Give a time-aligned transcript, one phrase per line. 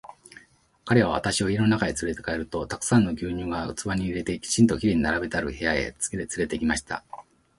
[0.83, 7.03] 彼は私を家の中へつれて帰ると、たくさんの牛乳が器に入れて、きちんと綺麗に並べてある部屋へつれて行きました。